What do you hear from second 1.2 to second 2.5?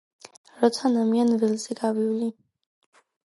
ველზე გავივლი